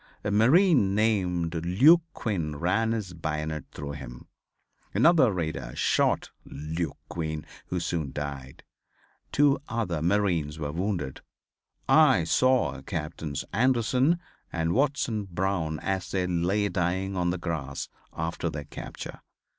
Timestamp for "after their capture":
18.11-19.19